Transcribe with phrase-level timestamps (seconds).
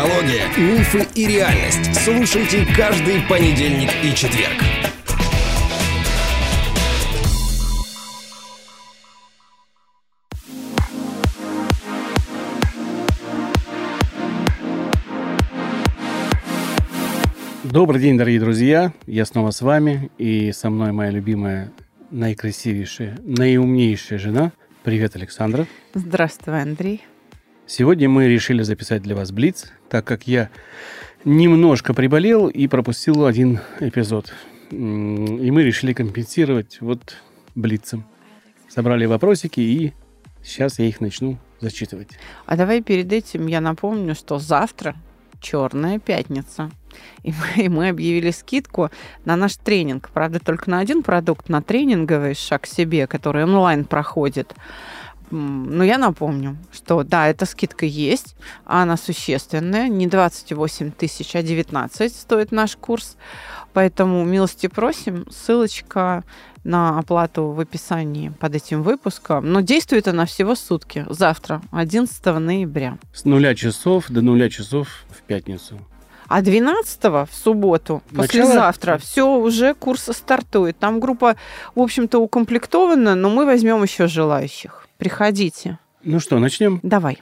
[0.00, 1.94] психология, мифы и реальность.
[1.94, 4.54] Слушайте каждый понедельник и четверг.
[17.64, 18.92] Добрый день, дорогие друзья.
[19.06, 20.10] Я снова с вами.
[20.16, 21.72] И со мной моя любимая,
[22.10, 24.52] наикрасивейшая, наиумнейшая жена.
[24.82, 25.66] Привет, Александра.
[25.92, 27.02] Здравствуй, Андрей.
[27.66, 30.48] Сегодня мы решили записать для вас Блиц, так как я
[31.24, 34.32] немножко приболел и пропустил один эпизод.
[34.70, 34.74] И
[35.50, 37.16] мы решили компенсировать вот
[37.56, 38.04] Блицем.
[38.68, 39.92] Собрали вопросики, и
[40.42, 42.10] сейчас я их начну зачитывать.
[42.46, 44.94] А давай перед этим я напомню, что завтра
[45.40, 46.70] Черная пятница.
[47.22, 48.90] И мы, и мы объявили скидку
[49.24, 50.10] на наш тренинг.
[50.10, 54.54] Правда, только на один продукт, на тренинговый шаг себе, который онлайн проходит.
[55.30, 62.12] Но я напомню, что да, эта скидка есть, она существенная, не 28 тысяч, а 19
[62.12, 63.16] стоит наш курс.
[63.72, 66.24] Поэтому милости просим, ссылочка
[66.64, 69.50] на оплату в описании под этим выпуском.
[69.50, 72.98] Но действует она всего сутки, завтра, 11 ноября.
[73.14, 75.78] С нуля часов до нуля часов в пятницу.
[76.26, 78.26] А 12 в субботу, Начало...
[78.26, 80.78] послезавтра, все, уже курс стартует.
[80.78, 81.34] Там группа,
[81.74, 84.79] в общем-то, укомплектована, но мы возьмем еще желающих.
[85.00, 85.78] Приходите.
[86.04, 86.78] Ну что, начнем?
[86.82, 87.20] Давай.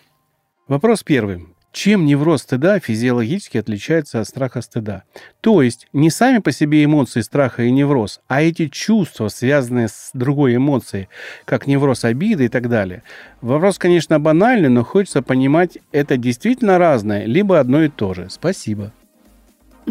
[0.67, 1.47] Вопрос первый.
[1.71, 5.05] Чем невроз стыда физиологически отличается от страха стыда?
[5.41, 10.11] То есть не сами по себе эмоции страха и невроз, а эти чувства, связанные с
[10.13, 11.09] другой эмоцией,
[11.45, 13.05] как невроз обиды и так далее.
[13.43, 18.29] Вопрос, конечно, банальный, но хочется понимать, это действительно разное, либо одно и то же.
[18.29, 18.93] Спасибо.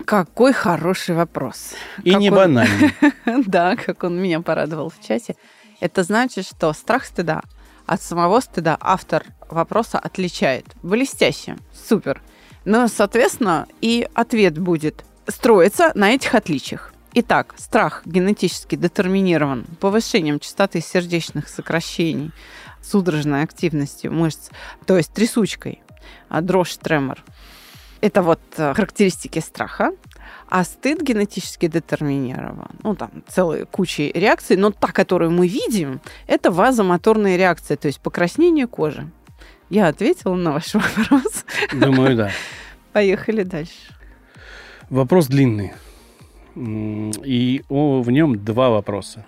[0.03, 1.73] Какой хороший вопрос.
[2.03, 2.35] И как не он...
[2.35, 2.91] банальный.
[3.45, 5.37] Да, как он меня порадовал в чате.
[5.79, 7.43] Это значит, что страх стыда
[7.87, 10.65] от самого стыда автор вопроса отличает.
[10.83, 12.21] Блестяще, супер.
[12.65, 16.93] Но, соответственно, и ответ будет строиться на этих отличиях.
[17.13, 22.31] Итак, страх генетически детерминирован повышением частоты сердечных сокращений,
[22.83, 24.49] судорожной активностью мышц,
[24.85, 25.81] то есть трясучкой,
[26.29, 27.23] а дрожь, тремор.
[28.01, 29.93] Это вот э, характеристики страха.
[30.49, 32.69] А стыд генетически детерминирован.
[32.83, 37.99] Ну, там целая куча реакций, но та, которую мы видим, это вазомоторная реакция, то есть
[37.99, 39.09] покраснение кожи.
[39.69, 41.45] Я ответила на ваш вопрос.
[41.73, 42.31] Думаю, да.
[42.93, 43.93] Поехали дальше.
[44.89, 45.73] Вопрос длинный.
[46.55, 49.25] И о, в нем два вопроса.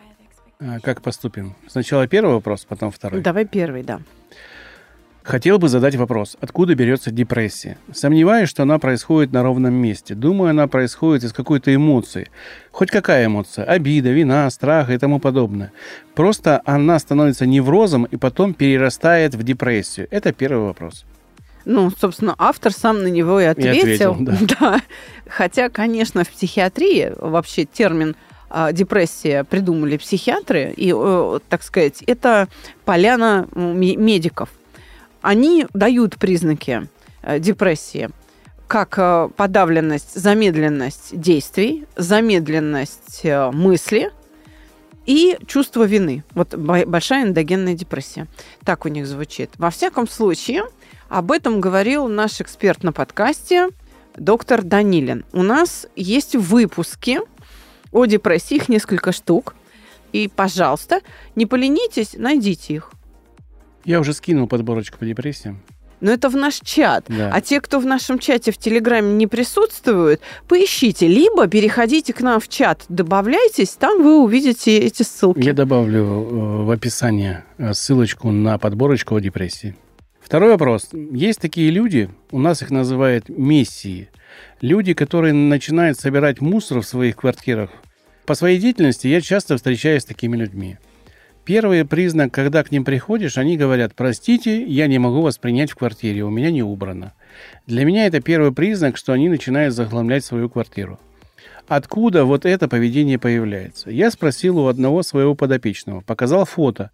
[0.59, 1.55] А как поступим?
[1.67, 3.21] Сначала первый вопрос, потом второй.
[3.21, 4.01] Давай первый, да.
[5.29, 7.77] Хотел бы задать вопрос, откуда берется депрессия?
[7.93, 10.15] Сомневаюсь, что она происходит на ровном месте.
[10.15, 12.31] Думаю, она происходит из какой-то эмоции.
[12.71, 13.63] Хоть какая эмоция?
[13.65, 15.71] Обида, вина, страх и тому подобное.
[16.15, 20.07] Просто она становится неврозом и потом перерастает в депрессию.
[20.09, 21.05] Это первый вопрос.
[21.63, 23.75] Ну, собственно, автор сам на него и ответил.
[23.75, 24.37] И ответил да.
[24.59, 24.81] да.
[25.27, 28.15] Хотя, конечно, в психиатрии вообще термин
[28.49, 32.47] а, депрессия придумали психиатры, и, э, так сказать, это
[32.83, 34.49] поляна медиков
[35.21, 36.87] они дают признаки
[37.21, 38.09] э, депрессии,
[38.67, 44.11] как э, подавленность, замедленность действий, замедленность э, мысли
[45.05, 46.23] и чувство вины.
[46.33, 48.27] Вот большая эндогенная депрессия.
[48.63, 49.51] Так у них звучит.
[49.57, 50.63] Во всяком случае,
[51.09, 53.69] об этом говорил наш эксперт на подкасте
[54.15, 55.25] доктор Данилин.
[55.33, 57.19] У нас есть выпуски
[57.91, 59.55] о депрессии, их несколько штук.
[60.11, 61.01] И, пожалуйста,
[61.35, 62.91] не поленитесь, найдите их.
[63.89, 65.63] Я уже скинул подборочку по депрессиям.
[65.99, 67.05] Но это в наш чат.
[67.07, 67.31] Да.
[67.33, 71.07] А те, кто в нашем чате в Телеграме не присутствуют, поищите.
[71.07, 75.39] Либо переходите к нам в чат, добавляйтесь, там вы увидите эти ссылки.
[75.43, 79.75] Я добавлю э, в описание э, ссылочку на подборочку о депрессии.
[80.21, 80.89] Второй вопрос.
[80.93, 84.09] Есть такие люди, у нас их называют мессии.
[84.61, 87.71] Люди, которые начинают собирать мусор в своих квартирах.
[88.27, 90.77] По своей деятельности я часто встречаюсь с такими людьми.
[91.49, 95.75] Первый признак, когда к ним приходишь, они говорят, простите, я не могу вас принять в
[95.75, 97.13] квартире, у меня не убрано.
[97.65, 100.99] Для меня это первый признак, что они начинают захламлять свою квартиру.
[101.67, 103.89] Откуда вот это поведение появляется?
[103.89, 106.91] Я спросил у одного своего подопечного, показал фото.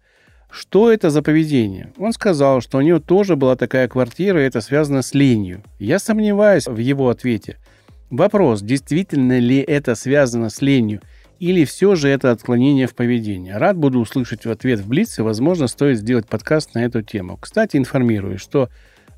[0.48, 1.92] Что это за поведение?
[1.98, 5.60] Он сказал, что у него тоже была такая квартира, и это связано с ленью.
[5.78, 7.58] Я сомневаюсь в его ответе.
[8.08, 11.02] Вопрос, действительно ли это связано с ленью–
[11.38, 13.50] или все же это отклонение в поведении?
[13.50, 15.22] Рад буду услышать в ответ в Блице.
[15.22, 17.36] Возможно, стоит сделать подкаст на эту тему.
[17.36, 18.68] Кстати, информирую, что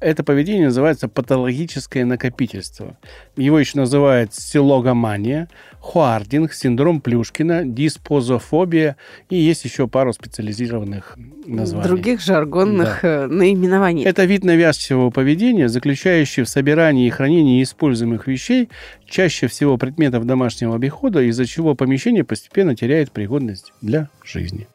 [0.00, 2.96] это поведение называется патологическое накопительство.
[3.36, 5.48] Его еще называют силогомания,
[5.88, 8.96] хоардинг, синдром Плюшкина, диспозофобия
[9.30, 11.88] и есть еще пару специализированных названий.
[11.88, 13.24] Других жаргонных да.
[13.24, 14.04] Э, наименований.
[14.04, 18.68] Это вид навязчивого поведения, заключающий в собирании и хранении используемых вещей,
[19.06, 24.68] чаще всего предметов домашнего обихода, из-за чего помещение постепенно теряет пригодность для жизни.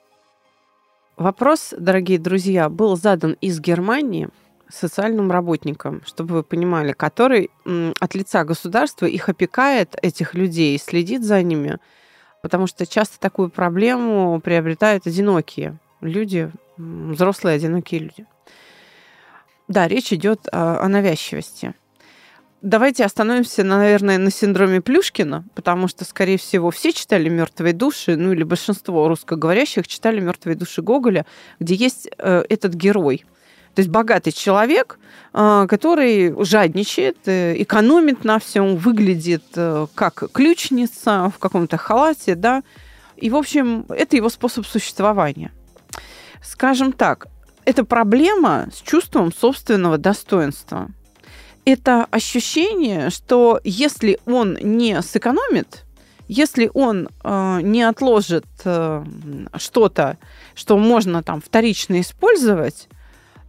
[1.15, 4.30] Вопрос, дорогие друзья, был задан из Германии–
[4.74, 7.52] социальным работникам, чтобы вы понимали, который
[8.00, 11.78] от лица государства их опекает, этих людей, следит за ними,
[12.42, 18.25] потому что часто такую проблему приобретают одинокие люди, взрослые одинокие люди.
[19.68, 21.74] Да, речь идет о, навязчивости.
[22.62, 28.31] Давайте остановимся, наверное, на синдроме Плюшкина, потому что, скорее всего, все читали «Мертвые души», ну
[28.31, 31.25] или большинство русскоговорящих читали «Мертвые души» Гоголя,
[31.60, 33.25] где есть э, этот герой–
[33.75, 35.00] то есть богатый человек,
[35.34, 42.62] а, который жадничает, э, экономит на всем, выглядит э, как ключница в каком-то халате, да.
[43.18, 45.52] И, в общем, это его способ существования.
[46.44, 47.28] Скажем так,
[47.66, 50.90] это проблема с чувством собственного достоинства.
[51.66, 55.86] Это ощущение, что если он не сэкономит,
[56.28, 59.06] если он э, не отложит э,
[59.56, 60.18] что-то,
[60.54, 62.88] что можно там вторично использовать,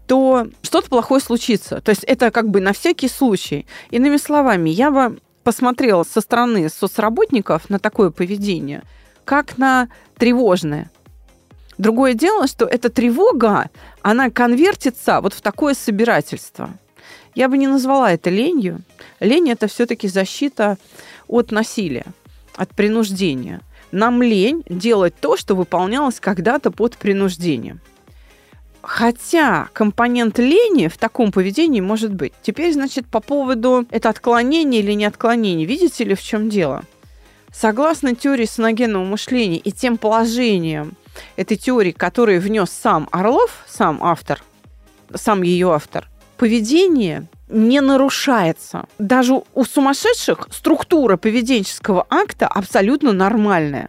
[0.07, 1.81] то что-то плохое случится.
[1.81, 3.67] То есть это как бы на всякий случай.
[3.91, 8.83] Иными словами, я бы посмотрела со стороны соцработников на такое поведение,
[9.25, 10.91] как на тревожное.
[11.77, 13.69] Другое дело, что эта тревога,
[14.01, 16.71] она конвертится вот в такое собирательство.
[17.35, 18.83] Я бы не назвала это ленью.
[19.19, 20.79] Лень– это все-таки защита
[21.27, 22.07] от насилия,
[22.55, 23.61] от принуждения.
[23.91, 27.81] Нам лень делать то, что выполнялось когда-то под принуждением–
[28.87, 32.35] Хотя компонент лени в таком поведении может быть.
[32.43, 35.67] Теперь, значит, по поводу это отклонение или не отклонение.
[35.67, 36.85] Видите ли, в чем дело?
[37.53, 40.93] Согласно теории саногенного мышления и тем положениям
[41.37, 44.43] этой теории, которые внес сам Орлов, сам автор,
[45.15, 48.85] сам ее автор, поведение не нарушается.
[48.99, 53.89] Даже у сумасшедших структура поведенческого акта абсолютно нормальная.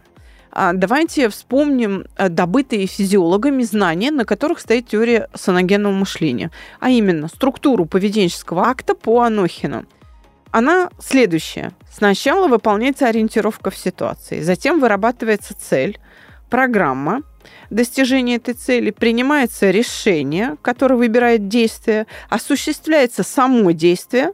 [0.58, 6.50] А, давайте вспомним э, добытые физиологами знания, на которых стоит теория саногенного мышления,
[6.80, 9.84] а именно структуру поведенческого акта по Анохину.
[10.52, 11.72] Она следующая.
[11.92, 16.00] Сначала выполняется ориентировка в ситуации, затем вырабатывается цель,
[16.48, 17.20] программа,
[17.68, 24.30] достижения этой цели, принимается решение, которое выбирает действие, осуществляется само действие,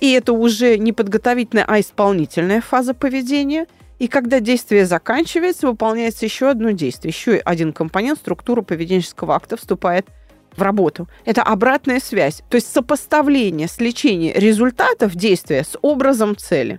[0.00, 3.66] и это уже не подготовительная, а исполнительная фаза поведения–
[3.98, 10.06] и когда действие заканчивается, выполняется еще одно действие, еще один компонент структуры поведенческого акта вступает
[10.56, 11.08] в работу.
[11.24, 16.78] Это обратная связь, то есть сопоставление, сличение результатов действия с образом цели.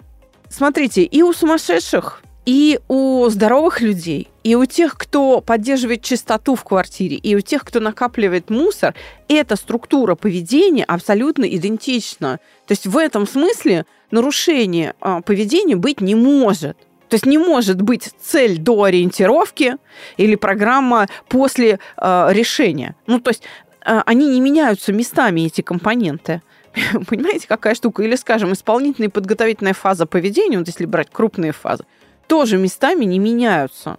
[0.49, 6.63] Смотрите, и у сумасшедших, и у здоровых людей, и у тех, кто поддерживает чистоту в
[6.63, 8.93] квартире, и у тех, кто накапливает мусор,
[9.27, 12.39] эта структура поведения абсолютно идентична.
[12.67, 16.77] То есть в этом смысле нарушение а, поведения быть не может.
[17.15, 19.77] То есть не может быть цель до ориентировки
[20.17, 22.97] или программа после э, решения.
[23.07, 23.41] Ну, то есть
[23.85, 26.41] э, они не меняются местами, эти компоненты.
[27.07, 28.03] Понимаете, какая штука?
[28.03, 31.85] Или, скажем, исполнительная и подготовительная фаза поведения, вот если брать крупные фазы,
[32.27, 33.97] тоже местами не меняются.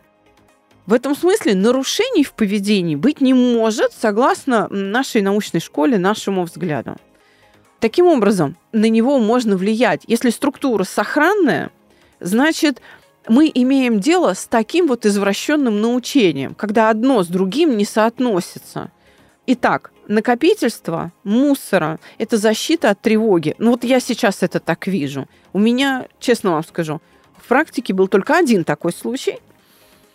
[0.85, 6.97] В этом смысле нарушений в поведении быть не может, согласно нашей научной школе, нашему взгляду.
[7.81, 10.03] Таким образом, на него можно влиять.
[10.07, 11.71] Если структура сохранная,
[12.21, 12.81] значит,
[13.29, 18.91] мы имеем дело с таким вот извращенным научением, когда одно с другим не соотносится.
[19.47, 23.55] Итак, накопительство мусора– это защита от тревоги.
[23.59, 25.29] Ну вот я сейчас это так вижу.
[25.53, 27.01] У меня, честно вам скажу,
[27.37, 29.39] в практике был только один такой случай.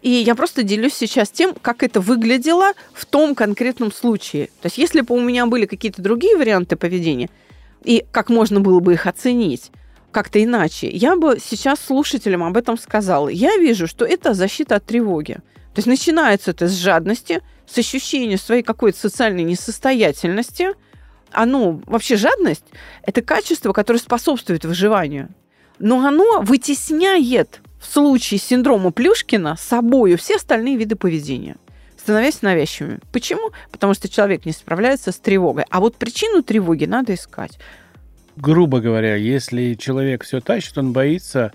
[0.01, 4.47] И я просто делюсь сейчас тем, как это выглядело в том конкретном случае.
[4.61, 7.29] То есть если бы у меня были какие-то другие варианты поведения,
[7.83, 9.71] и как можно было бы их оценить,
[10.11, 13.29] как-то иначе, я бы сейчас слушателям об этом сказала.
[13.29, 15.35] Я вижу, что это защита от тревоги.
[15.73, 20.69] То есть начинается это с жадности, с ощущения своей какой-то социальной несостоятельности.
[21.31, 22.65] Оно, вообще жадность–
[23.03, 25.29] это качество, которое способствует выживанию.
[25.79, 31.55] Но оно вытесняет в случае синдрома Плюшкина собою все остальные виды поведения
[31.97, 32.99] становясь навязчивыми.
[33.11, 33.51] Почему?
[33.71, 35.65] Потому что человек не справляется с тревогой.
[35.69, 37.59] А вот причину тревоги надо искать
[38.41, 41.51] грубо говоря, если человек все тащит, он боится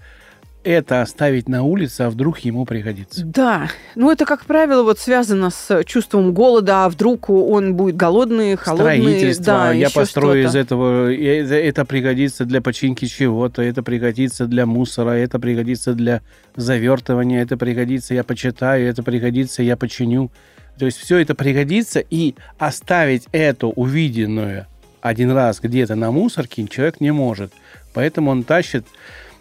[0.67, 3.25] это оставить на улице, а вдруг ему пригодится.
[3.25, 3.69] Да.
[3.95, 9.01] Ну, это, как правило, вот связано с чувством голода, а вдруг он будет голодный, холодный.
[9.01, 9.45] Строительство.
[9.45, 11.13] Да, я построю из этого.
[11.13, 16.23] Это пригодится для починки чего-то, это пригодится для мусора, это пригодится для
[16.57, 20.33] завертывания, это пригодится, я почитаю, это пригодится, я починю.
[20.81, 24.67] То есть все это пригодится, и оставить это увиденное
[25.01, 27.53] один раз где-то на мусорке человек не может.
[27.95, 28.87] Поэтому он тащит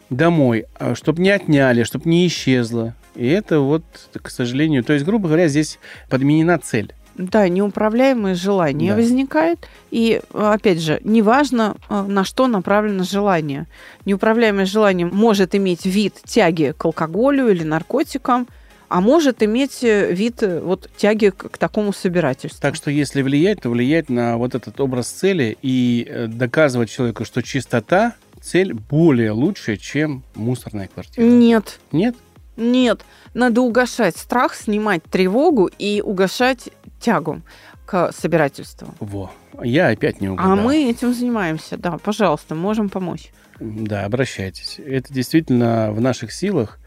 [0.09, 2.93] домой, а, чтобы не отняли, чтобы не исчезло.
[3.15, 3.83] И это вот,
[4.21, 6.93] к сожалению, то есть, грубо говоря, здесь подменена цель.
[7.17, 8.97] Да, неуправляемое желание да.
[8.97, 9.69] возникает.
[9.89, 13.67] И, опять же, неважно, а, на что направлено желание.
[14.05, 18.47] Неуправляемое желание может иметь вид тяги к алкоголю или наркотикам,
[18.87, 22.61] а может иметь э, вид э, вот тяги к, к такому собирательству.
[22.61, 27.25] Так что если влиять, то влиять на вот этот образ цели и э, доказывать человеку,
[27.25, 31.25] что чистота цель более лучшая, чем мусорная квартира.
[31.25, 31.79] Нет.
[31.91, 32.15] Нет?
[32.57, 33.01] Нет.
[33.33, 37.41] Надо угошать страх, снимать тревогу и угошать тягу
[37.85, 38.93] к собирательству.
[38.99, 39.31] Во.
[39.63, 40.53] Я опять не угадал.
[40.53, 41.97] А мы этим занимаемся, да.
[41.97, 43.31] Пожалуйста, можем помочь.
[43.59, 44.79] Да, обращайтесь.
[44.85, 46.79] Это действительно в наших силах.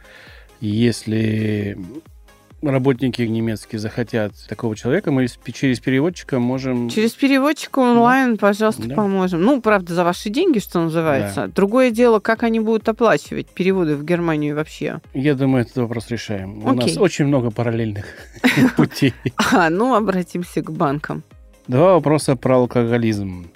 [0.61, 1.79] Если
[2.63, 6.89] работники немецкие захотят такого человека, мы через переводчика можем...
[6.91, 8.39] Через переводчика онлайн, да.
[8.39, 8.95] пожалуйста, да.
[8.95, 9.43] поможем.
[9.43, 11.47] Ну, правда, за ваши деньги, что называется.
[11.47, 11.53] Да.
[11.55, 15.01] Другое дело, как они будут оплачивать переводы в Германию вообще.
[15.15, 16.59] Я думаю, этот вопрос решаем.
[16.67, 16.73] Окей.
[16.73, 18.07] У нас очень много параллельных
[18.77, 19.15] путей.
[19.53, 21.23] А, ну, обратимся к банкам.
[21.69, 23.51] Два вопроса про алкоголизм.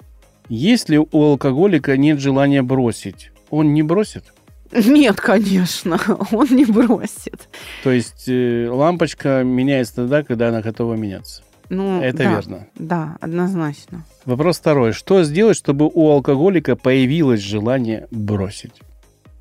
[0.47, 4.25] Если у алкоголика нет желания бросить, он не бросит?
[4.73, 5.99] Нет, конечно,
[6.31, 7.49] он не бросит.
[7.83, 11.43] То есть э, лампочка меняется тогда, когда она готова меняться.
[11.69, 12.67] Ну, это да, верно.
[12.75, 14.03] Да, однозначно.
[14.25, 14.91] Вопрос второй.
[14.91, 18.81] Что сделать, чтобы у алкоголика появилось желание бросить?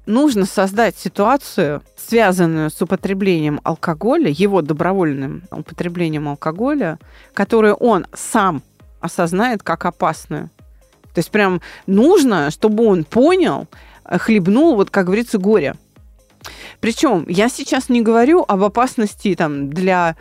[0.07, 6.99] Нужно создать ситуацию, связанную с употреблением алкоголя, его добровольным употреблением алкоголя,
[7.35, 8.63] которую он сам
[9.01, 10.51] осознает как опасную.
[11.15, 13.69] То есть прям нужно, чтобы он понял,
[14.05, 15.75] хлебнул, вот как говорится, горе.
[16.81, 20.17] Причем я сейчас не говорю об опасности там, для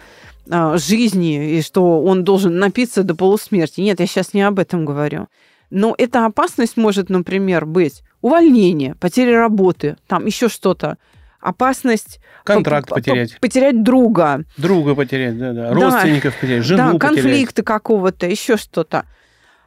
[0.47, 3.81] э, жизни и что он должен напиться до полусмерти.
[3.81, 5.27] Нет, я сейчас не об этом говорю.
[5.71, 10.97] Но эта опасность может, например, быть увольнение, потеря работы, там еще что-то.
[11.39, 17.63] Опасность контракт потерять, потерять друга, друга потерять, да, да, родственников да, потерять, жену да, конфликты
[17.63, 19.05] какого-то, еще что-то.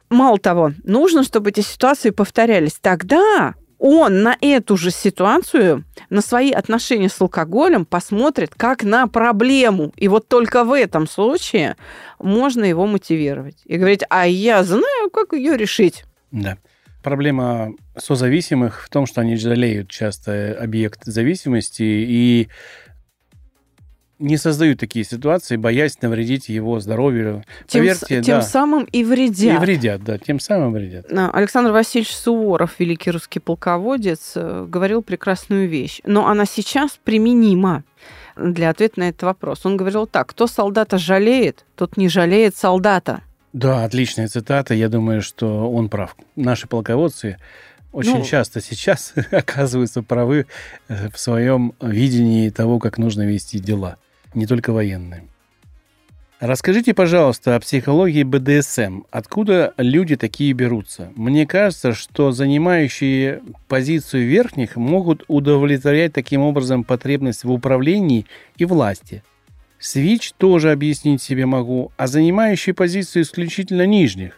[0.09, 2.77] Мало того, нужно, чтобы эти ситуации повторялись.
[2.79, 9.93] Тогда он на эту же ситуацию, на свои отношения с алкоголем посмотрит как на проблему.
[9.95, 11.75] И вот только в этом случае
[12.19, 13.57] можно его мотивировать.
[13.65, 16.05] И говорить, а я знаю, как ее решить.
[16.31, 16.57] Да.
[17.03, 22.47] Проблема созависимых в том, что они жалеют часто объект зависимости и
[24.19, 27.43] не создают такие ситуации, боясь навредить его здоровью.
[27.67, 28.41] Тем, Поверьте, тем да.
[28.41, 29.61] самым и вредят.
[29.61, 31.05] И вредят, да, тем самым вредят.
[31.11, 37.83] Александр Васильевич Суворов, великий русский полководец, э, говорил прекрасную вещь, но она сейчас применима
[38.37, 39.65] для ответа на этот вопрос.
[39.65, 43.21] Он говорил так, кто солдата жалеет, тот не жалеет солдата.
[43.53, 44.73] Да, отличная цитата.
[44.73, 46.15] Я думаю, что он прав.
[46.35, 47.37] Наши полководцы
[47.91, 50.47] очень ну, часто сейчас оказываются правы
[50.87, 53.97] э, в своем видении того, как нужно вести дела
[54.35, 55.23] не только военные.
[56.41, 59.03] Расскажите, пожалуйста, о психологии БДСМ.
[59.09, 61.11] Откуда люди такие берутся?
[61.15, 68.25] Мне кажется, что занимающие позицию верхних могут удовлетворять таким образом потребность в управлении
[68.57, 69.23] и власти.
[69.79, 74.33] Свич тоже объяснить себе могу, а занимающие позицию исключительно нижних.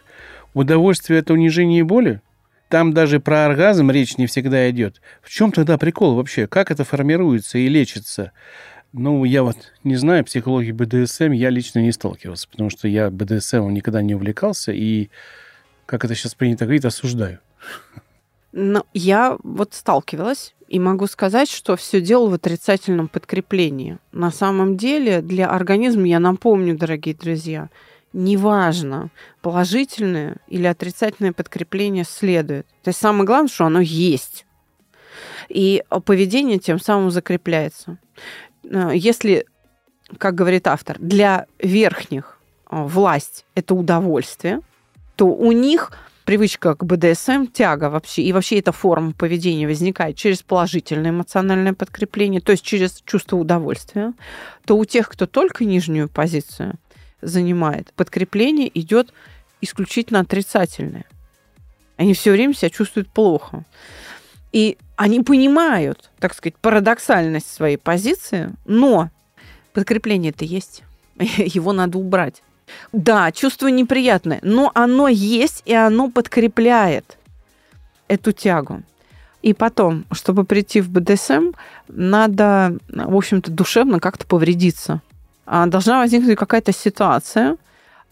[0.54, 2.20] Удовольствие от унижения и боли?
[2.68, 5.00] Там даже про оргазм речь не всегда идет.
[5.22, 6.46] В чем тогда прикол вообще?
[6.46, 8.32] Как это формируется и лечится?
[8.92, 13.68] Ну, я вот не знаю психологии БДСМ, я лично не сталкивался, потому что я БДСМ
[13.70, 15.10] никогда не увлекался, и,
[15.84, 17.40] как это сейчас принято говорить, осуждаю.
[18.52, 23.98] Ну, я вот сталкивалась, и могу сказать, что все дело в отрицательном подкреплении.
[24.12, 27.70] На самом деле для организма, я напомню, дорогие друзья,
[28.12, 32.66] неважно, положительное или отрицательное подкрепление следует.
[32.82, 34.44] То есть самое главное, что оно есть.
[35.48, 37.98] И поведение тем самым закрепляется.
[38.70, 39.46] Э, если,
[40.18, 42.38] как говорит автор, для верхних
[42.70, 44.60] э, власть– это удовольствие,
[45.16, 45.92] то у них
[46.24, 52.42] привычка к БДСМ, тяга вообще, и вообще эта форма поведения возникает через положительное эмоциональное подкрепление,
[52.42, 54.12] то есть через чувство удовольствия,
[54.66, 56.74] то у тех, кто только нижнюю позицию
[57.22, 59.12] занимает, подкрепление идет
[59.62, 61.06] исключительно отрицательное.
[61.96, 63.64] Они все время себя чувствуют плохо.
[64.52, 69.10] И они понимают, так сказать, парадоксальность своей позиции, но
[69.72, 70.82] подкрепление-то есть.
[71.18, 72.42] Его надо убрать.
[72.92, 77.18] Да, чувство неприятное, но оно есть, и оно подкрепляет
[78.08, 78.82] эту тягу.
[79.42, 81.52] И потом, чтобы прийти в БДСМ,
[81.88, 85.00] надо, в общем-то, душевно как-то повредиться.
[85.46, 87.56] А должна возникнуть какая-то ситуация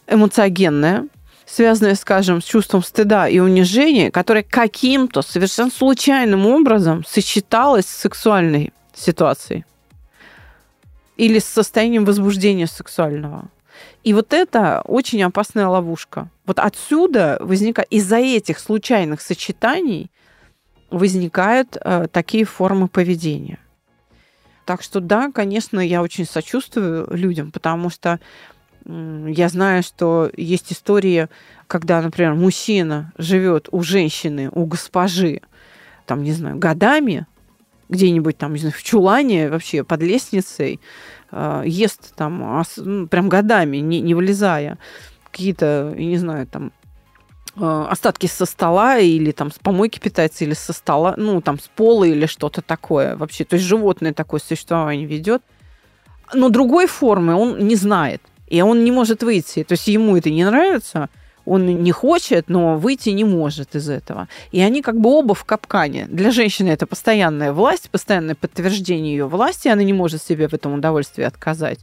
[0.06, 1.08] эмоциогенная,
[1.46, 8.72] связанная, скажем, с чувством стыда и унижения, которая каким-то совершенно случайным образом сочеталась с сексуальной
[8.94, 9.64] ситуацией
[11.16, 13.48] или с состоянием возбуждения сексуального.
[14.02, 16.28] И вот это очень опасная ловушка.
[16.46, 20.10] Вот отсюда возникает, из-за этих случайных сочетаний
[20.90, 23.58] возникают э, такие формы поведения.
[24.64, 28.20] Так что да, конечно, я очень сочувствую людям, потому что
[28.88, 31.28] я знаю, что есть истории,
[31.66, 35.40] когда, например, мужчина живет у женщины, у госпожи,
[36.06, 37.26] там, не знаю, годами,
[37.88, 40.80] где-нибудь там, не знаю, в чулане, вообще под лестницей,
[41.32, 44.78] э, ест там ну, прям годами, не, не вылезая,
[45.32, 46.70] какие-то, не знаю, там
[47.56, 51.68] э, остатки со стола или там с помойки питается, или со стола, ну, там с
[51.74, 53.44] пола или что-то такое вообще.
[53.44, 55.42] То есть животное такое существование ведет.
[56.34, 58.22] Но другой формы он не знает.
[58.46, 59.64] И он не может выйти.
[59.64, 61.08] То есть ему это не нравится,
[61.44, 64.28] он не хочет, но выйти не может из этого.
[64.50, 66.06] И они как бы оба в капкане.
[66.10, 70.74] Для женщины это постоянная власть, постоянное подтверждение ее власти, она не может себе в этом
[70.74, 71.78] удовольствии отказать.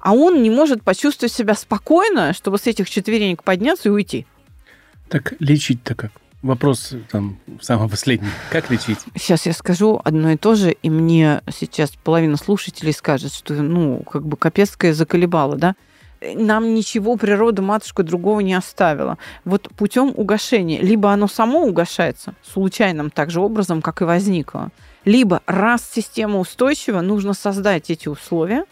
[0.00, 4.26] А он не может почувствовать себя спокойно, чтобы с этих четверенек подняться и уйти.
[5.08, 6.12] Так лечить-то как?
[6.42, 8.30] Вопрос там самый последний.
[8.50, 8.98] Как лечить?
[9.14, 14.02] Сейчас я скажу одно и то же, и мне сейчас половина слушателей скажет, что, ну,
[14.04, 15.74] как бы капецкая заколебала, да?
[16.20, 19.18] Нам ничего природа матушка другого не оставила.
[19.44, 20.80] Вот путем угошения.
[20.80, 24.70] Либо оно само угошается случайным так же образом, как и возникло.
[25.04, 28.64] Либо раз система устойчива, нужно создать эти условия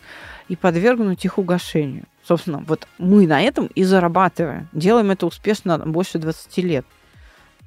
[0.48, 2.04] и подвергнуть их угошению.
[2.26, 4.68] Собственно, вот мы на этом и зарабатываем.
[4.72, 6.84] Делаем это успешно больше 20 лет.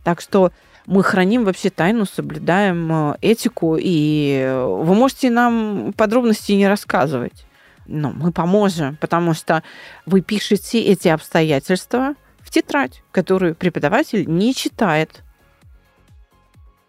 [0.04, 0.52] Так что
[0.86, 7.46] мы храним вообще тайну, соблюдаем э, этику, и вы можете нам подробности не рассказывать
[7.86, 9.64] ну, мы поможем, потому что
[10.06, 15.24] вы пишете эти обстоятельства в тетрадь, которую преподаватель не читает.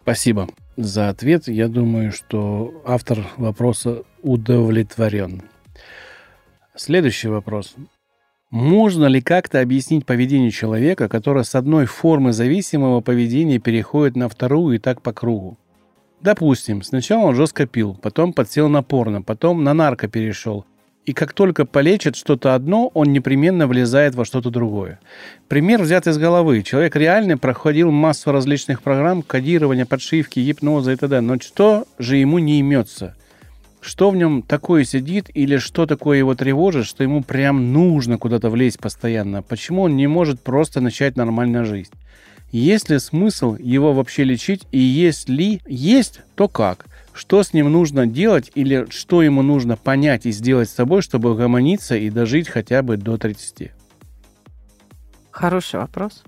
[0.02, 1.48] Спасибо за ответ.
[1.48, 5.42] Я думаю, что автор вопроса удовлетворен.
[6.74, 7.74] Следующий вопрос.
[8.50, 14.76] Можно ли как-то объяснить поведение человека, которое с одной формы зависимого поведения переходит на вторую
[14.76, 15.58] и так по кругу?
[16.20, 20.66] Допустим, сначала он жестко пил, потом подсел на порно, потом на нарко перешел,
[21.04, 25.00] и как только полечит что-то одно, он непременно влезает во что-то другое.
[25.48, 26.62] Пример взят из головы.
[26.62, 31.20] Человек реально проходил массу различных программ кодирования, подшивки, гипноза и т.д.
[31.20, 33.16] Но что же ему не имется?
[33.80, 38.48] Что в нем такое сидит или что такое его тревожит, что ему прям нужно куда-то
[38.48, 39.42] влезть постоянно?
[39.42, 41.90] Почему он не может просто начать нормально жить?
[42.52, 44.68] Есть ли смысл его вообще лечить?
[44.70, 46.86] И если есть, то как?
[47.12, 51.32] Что с ним нужно делать или что ему нужно понять и сделать с собой, чтобы
[51.32, 53.70] угомониться и дожить хотя бы до 30?
[55.30, 56.24] Хороший вопрос.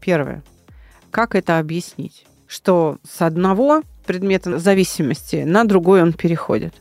[0.00, 0.42] Первое.
[1.10, 2.26] Как это объяснить?
[2.46, 6.74] Что с одного предмета зависимости на другой он переходит.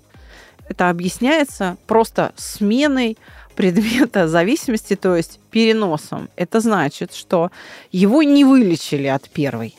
[0.70, 3.18] Это объясняется просто сменой
[3.56, 6.30] предмета зависимости, то есть переносом.
[6.36, 7.52] Это значит, что
[7.92, 9.76] его не вылечили от первой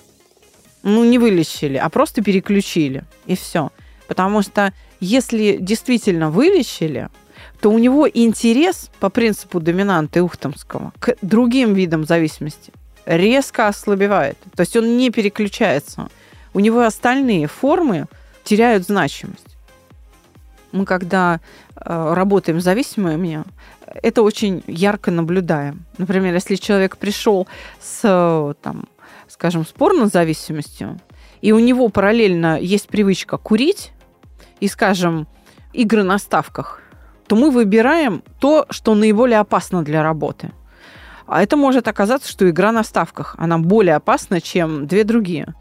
[0.87, 3.71] ну, не вылечили, а просто переключили, и все.
[4.07, 7.09] Потому что если действительно вылечили,
[7.61, 12.73] то у него интерес по принципу доминанты Ухтомского к другим видам зависимости
[13.05, 14.39] резко ослабевает.
[14.55, 16.09] То есть он не переключается.
[16.55, 18.07] У него остальные формы
[18.45, 19.57] теряют значимость.
[20.71, 21.41] Мы когда
[21.75, 23.43] э, работаем с зависимыми,
[24.03, 25.85] это очень ярко наблюдаем.
[25.99, 27.49] Например, если человек пришел
[27.81, 28.85] с там,
[29.29, 30.99] скажем, с порнозависимостью,
[31.41, 33.93] и у него параллельно есть привычка курить
[34.61, 35.27] и, скажем,
[35.73, 36.83] игры на ставках,
[37.27, 40.53] то мы выбираем то, что наиболее опасно для работы.
[41.27, 45.55] А это может оказаться, что игра на ставках, она более опасна, чем две другие.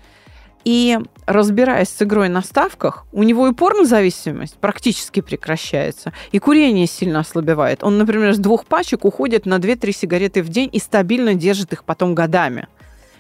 [0.63, 0.97] И
[1.28, 7.84] разбираясь с игрой на ставках, у него и порнозависимость практически прекращается, и курение сильно ослабевает.
[7.84, 11.84] Он, например, с двух пачек уходит на 2-3 сигареты в день и стабильно держит их
[11.84, 12.67] потом годами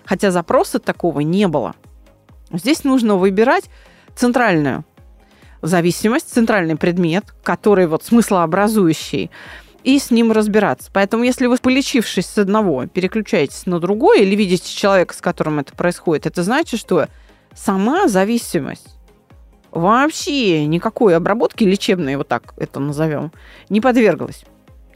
[0.05, 1.75] хотя запроса такого не было.
[2.51, 3.65] Здесь нужно выбирать
[4.15, 4.85] центральную
[5.61, 9.31] зависимость, центральный предмет, который вот смыслообразующий,
[9.83, 10.89] и с ним разбираться.
[10.91, 15.73] Поэтому, если вы, полечившись с одного, переключаетесь на другое или видите человека, с которым это
[15.75, 17.07] происходит, это значит, что
[17.53, 18.95] сама зависимость
[19.71, 23.31] вообще никакой обработки лечебной, вот так это назовем,
[23.69, 24.45] не подверглась.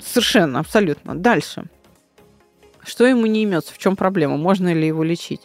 [0.04, 1.16] Совершенно, абсолютно.
[1.16, 1.66] Дальше.
[2.84, 3.74] Что ему не имется?
[3.74, 4.38] В чем проблема?
[4.38, 5.42] Можно ли его лечить?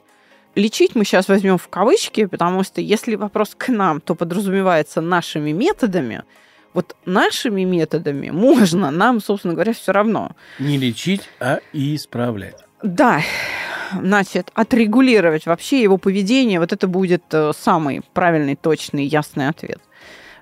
[0.54, 5.50] Лечить мы сейчас возьмем в кавычки, потому что если вопрос к нам, то подразумевается нашими
[5.50, 6.22] методами.
[6.74, 10.32] Вот нашими методами можно, нам, собственно говоря, все равно.
[10.58, 12.64] Не лечить, а исправлять.
[12.82, 13.22] Да,
[13.92, 19.80] значит, отрегулировать вообще его поведение, вот это будет э, самый правильный, точный, ясный ответ.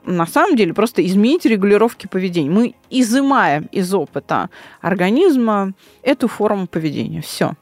[0.04, 2.50] На самом деле просто изменить регулировки поведения.
[2.50, 7.20] Мы изымаем из опыта организма эту форму поведения.
[7.20, 7.52] Все.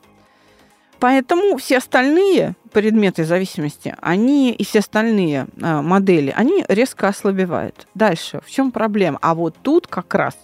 [0.98, 7.86] Поэтому все остальные предметы зависимости, они и все остальные э, модели, они резко ослабевают.
[7.94, 9.18] Дальше, в чем проблема?
[9.22, 10.36] А вот тут как раз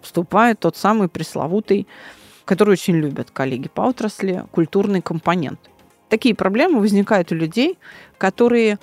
[0.00, 1.86] вступает тот самый пресловутый
[2.48, 5.60] который очень любят коллеги по отрасли, культурный компонент.
[6.08, 7.78] Такие проблемы возникают у людей,
[8.16, 8.78] которые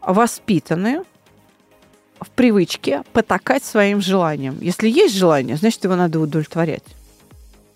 [0.00, 1.04] воспитаны
[2.24, 4.58] в привычке потакать своим желаниям.
[4.60, 6.82] Если есть желание, значит, его надо удовлетворять.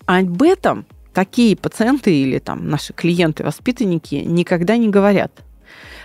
[0.05, 5.31] А об этом такие пациенты или там наши клиенты-воспитанники никогда не говорят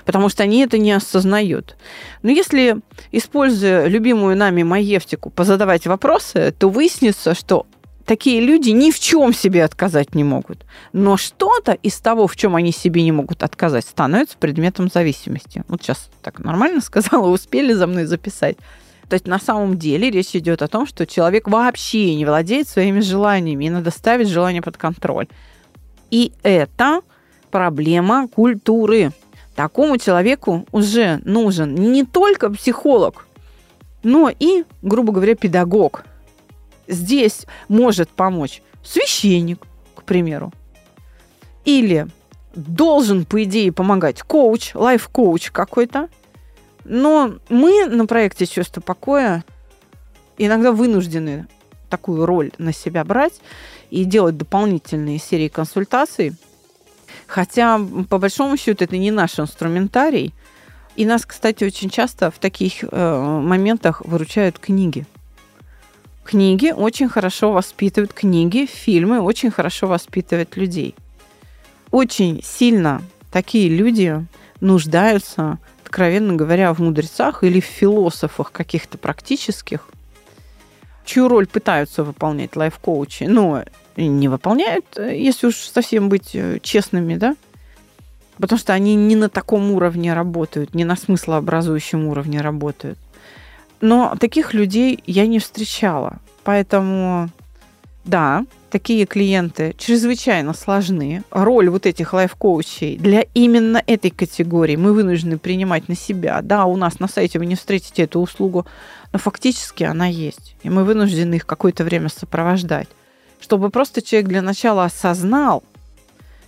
[0.04, 1.76] потому что они это не осознают.
[2.22, 2.76] Но если,
[3.10, 7.66] используя любимую нами маевтику, позадавать вопросы, то выяснится, что
[8.04, 10.64] такие люди ни в чем себе отказать не могут.
[10.92, 15.64] Но что-то из того, в чем они себе не могут отказать, становится предметом зависимости.
[15.68, 18.56] Вот сейчас так нормально сказала, успели за мной записать.
[19.08, 23.00] То есть на самом деле речь идет о том, что человек вообще не владеет своими
[23.00, 25.28] желаниями, и надо ставить желание под контроль.
[26.10, 27.00] И это
[27.50, 29.12] проблема культуры.
[29.54, 33.26] Такому человеку уже нужен не только психолог,
[34.02, 36.04] но и, грубо говоря, педагог–
[36.88, 39.60] здесь может помочь священник,
[39.94, 40.52] к примеру.
[41.64, 42.08] Или
[42.54, 46.08] должен, по идее, помогать коуч, лайф-коуч какой-то.
[46.84, 49.44] Но мы на проекте «Чувство покоя»
[50.36, 51.46] иногда вынуждены
[51.88, 53.40] такую роль на себя брать
[53.90, 56.34] и делать дополнительные серии консультаций.
[57.26, 60.34] Хотя, по большому счету, это не наш инструментарий.
[60.96, 65.06] И нас, кстати, очень часто в таких э, моментах выручают книги.
[66.24, 70.94] Книги очень хорошо воспитывают, книги, фильмы очень хорошо воспитывают людей.
[71.90, 74.26] Очень сильно такие люди
[74.60, 79.88] нуждаются, откровенно говоря, в мудрецах или в философах каких-то практических,
[81.04, 83.62] чью роль пытаются выполнять лайф-коучи, но
[83.96, 87.36] не выполняют, если уж совсем быть э, честными, да,
[88.38, 92.98] потому что они не на таком уровне работают, не на смыслообразующем уровне работают.
[93.84, 96.16] Но таких людей я не встречала.
[96.42, 97.28] Поэтому,
[98.06, 101.22] да, такие клиенты чрезвычайно сложны.
[101.30, 106.40] Роль вот этих лайф-коучей для именно этой категории мы вынуждены принимать на себя.
[106.40, 108.64] Да, у нас на сайте вы не встретите эту услугу,
[109.12, 110.56] но фактически она есть.
[110.62, 112.88] И мы вынуждены их какое-то время сопровождать.
[113.38, 115.62] Чтобы просто человек для начала осознал,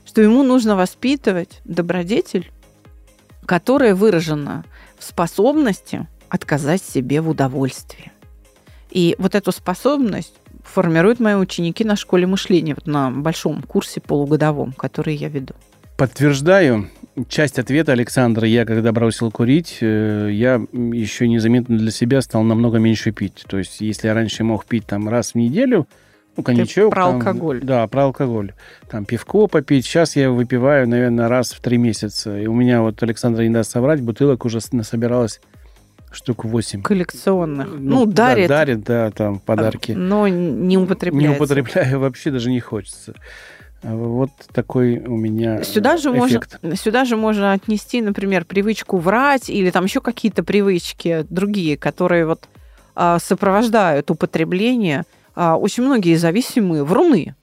[0.06, 2.50] что ему нужно воспитывать добродетель,
[3.44, 4.64] которая выражена
[4.98, 8.12] в способности отказать себе в удовольствии.
[8.90, 14.72] И вот эту способность формируют мои ученики на школе мышления, вот на большом курсе полугодовом,
[14.72, 15.54] который я веду.
[15.96, 16.90] Подтверждаю.
[17.28, 18.46] Часть ответа Александра.
[18.46, 23.44] Я, когда бросил курить, э, я еще незаметно для себя стал намного меньше пить.
[23.48, 25.86] То есть, если я раньше мог пить там раз в неделю,
[26.36, 26.90] ну, коньячок.
[26.90, 27.60] Ты про там, алкоголь.
[27.62, 28.52] Да, про алкоголь.
[28.90, 29.86] Там пивко попить.
[29.86, 32.38] Сейчас я выпиваю, наверное, раз в три месяца.
[32.38, 35.40] И у меня вот, Александр не даст соврать, бутылок уже насобиралось
[36.12, 36.82] штук 8.
[36.82, 37.68] Коллекционных.
[37.68, 38.48] Ну, ну дарит.
[38.48, 39.92] Да, дарит, да, там подарки.
[39.92, 41.30] Но не употребляю.
[41.30, 43.14] Не употребляю, вообще даже не хочется.
[43.82, 46.58] А вот такой у меня сюда же эффект.
[46.62, 52.26] Можно, сюда же можно отнести, например, привычку врать или там еще какие-то привычки другие, которые
[52.26, 52.48] вот
[52.94, 55.04] а, сопровождают употребление.
[55.34, 57.34] А, очень многие зависимые вруны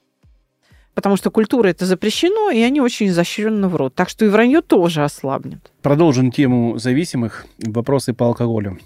[0.94, 3.96] потому что культура это запрещено, и они очень изощренно врут.
[3.96, 5.72] Так что и вранье тоже ослабнет.
[5.82, 7.46] Продолжим тему зависимых.
[7.60, 8.80] Вопросы по алкоголю.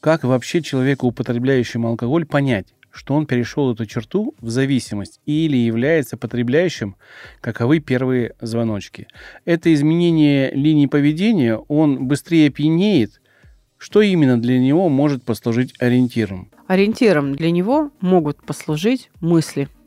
[0.00, 6.16] Как вообще человеку, употребляющему алкоголь, понять, что он перешел эту черту в зависимость или является
[6.16, 6.96] потребляющим,
[7.40, 9.06] каковы первые звоночки.
[9.44, 13.20] Это изменение линии поведения, он быстрее пьянеет.
[13.78, 16.48] Что именно для него может послужить ориентиром?
[16.66, 19.68] Ориентиром для него могут послужить мысли–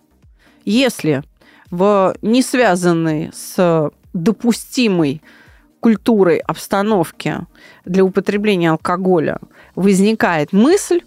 [0.72, 1.24] если
[1.72, 5.22] в не связанной с допустимой
[5.80, 7.46] культурой обстановки
[7.86, 9.40] для употребления алкоголя
[9.76, 11.02] возникает мысль,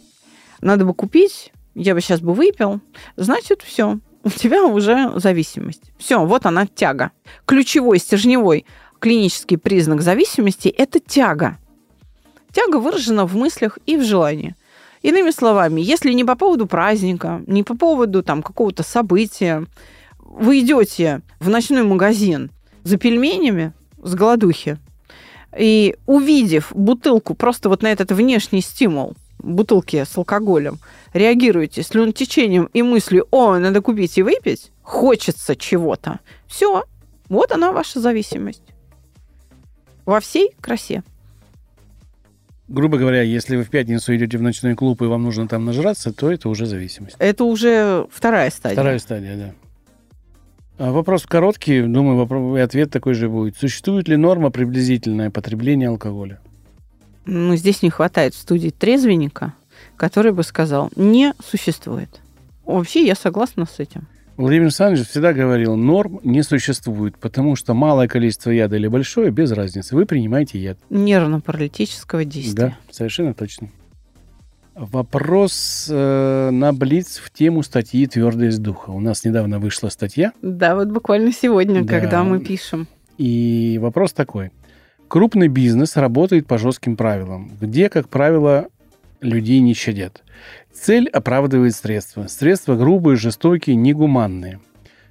[0.60, 2.80] надо бы купить, я бы сейчас бы выпил,
[3.16, 5.92] значит, все, у тебя уже зависимость.
[5.98, 7.12] Все, вот она тяга.
[7.46, 8.66] Ключевой, стержневой
[8.98, 11.58] клинический признак зависимости– это тяга.
[12.52, 14.54] Тяга выражена в мыслях и в желании.
[15.02, 19.66] Иными словами, если не по поводу праздника, не по поводу там какого-то события,
[20.18, 22.50] вы идете в ночной магазин
[22.84, 24.78] за пельменями с голодухи,
[25.56, 30.78] и увидев бутылку, просто вот на этот внешний стимул бутылки с алкоголем,
[31.12, 36.84] реагируете слюнотечением и мыслью, о, надо купить и выпить, хочется чего-то, все,
[37.28, 38.62] вот она ваша зависимость.
[40.04, 41.02] Во всей красе.
[42.68, 46.12] Грубо говоря, если вы в пятницу идете в ночной клуб и вам нужно там нажраться,
[46.12, 47.16] то это уже зависимость.
[47.18, 48.76] Это уже вторая стадия.
[48.76, 49.54] Вторая стадия, да.
[50.78, 53.56] А вопрос короткий, думаю, вопрос, и ответ такой же будет.
[53.56, 56.40] Существует ли норма приблизительное потребления алкоголя?
[57.24, 59.54] Ну, здесь не хватает в студии трезвенника,
[59.96, 62.20] который бы сказал, не существует.
[62.64, 64.06] Вообще, я согласна с этим.
[64.38, 69.50] Владимир Александрович всегда говорил, норм не существует, потому что малое количество яда или большое, без
[69.50, 69.96] разницы.
[69.96, 70.78] Вы принимаете яд.
[70.90, 72.54] Нервно-паралитического действия.
[72.54, 73.70] Да, совершенно точно.
[74.76, 78.90] Вопрос э, на Блиц в тему статьи «Твердость духа».
[78.90, 80.32] У нас недавно вышла статья.
[80.40, 81.98] Да, вот буквально сегодня, да.
[81.98, 82.86] когда мы пишем.
[83.16, 84.52] И вопрос такой.
[85.08, 88.68] Крупный бизнес работает по жестким правилам, где, как правило,
[89.20, 90.22] людей не щадят.
[90.72, 92.26] Цель оправдывает средства.
[92.28, 94.60] Средства грубые, жестокие, негуманные.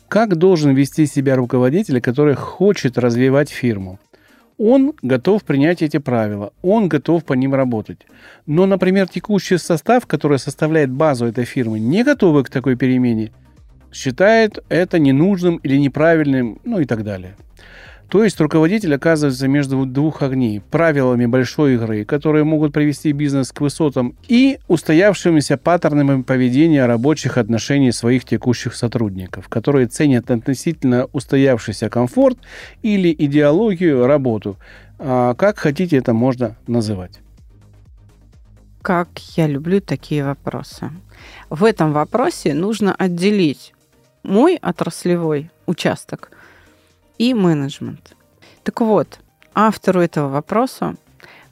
[0.07, 3.99] Как должен вести себя руководитель, который хочет развивать фирму?
[4.57, 8.07] Он готов принять эти правила, он готов по ним работать.
[8.47, 13.31] Но, например, текущий состав, который составляет базу этой фирмы, не готовы к такой перемене,
[13.93, 17.35] считает это ненужным или неправильным, ну и так далее.
[18.09, 20.61] То есть руководитель оказывается между двух огней.
[20.61, 27.91] Правилами большой игры, которые могут привести бизнес к высотам, и устоявшимися паттернами поведения рабочих отношений
[27.91, 32.37] своих текущих сотрудников, которые ценят относительно устоявшийся комфорт
[32.81, 34.57] или идеологию работу.
[34.99, 37.19] А как хотите, это можно называть.
[38.81, 40.91] Как я люблю такие вопросы.
[41.49, 43.73] В этом вопросе нужно отделить
[44.23, 46.31] мой отраслевой участок–
[47.17, 48.15] и менеджмент.
[48.63, 49.19] Так вот,
[49.53, 50.95] автору этого вопроса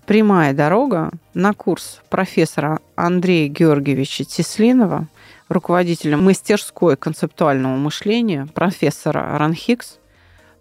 [0.06, 5.08] прямая дорога на курс профессора Андрея Георгиевича Теслинова,
[5.50, 9.98] руководителя мастерской концептуального мышления, профессора Ранхикс,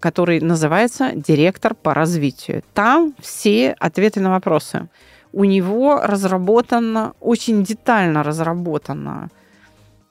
[0.01, 2.62] который называется «Директор по развитию».
[2.75, 4.88] Там все ответы на вопросы.
[5.33, 9.31] У него разработана, очень детально разработана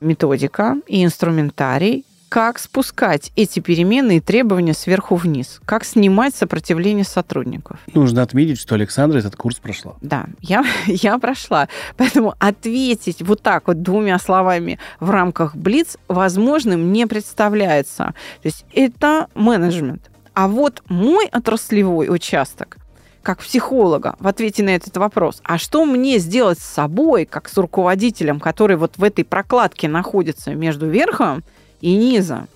[0.01, 7.77] методика и инструментарий как спускать эти перемены и требования сверху вниз, как снимать сопротивление сотрудников.
[7.93, 9.97] Нужно отметить, что Александра этот курс прошла.
[10.01, 11.67] Да, я, я прошла.
[11.95, 18.15] Поэтому ответить вот так вот двумя словами в рамках Блиц возможным не представляется.
[18.41, 20.09] То есть это менеджмент.
[20.33, 22.79] А вот мой отраслевой участок
[23.21, 27.57] как психолога в ответе на этот вопрос, а что мне сделать с собой, как с
[27.57, 31.43] руководителем, который вот в этой прокладке находится между верхом
[31.83, 32.47] и низа,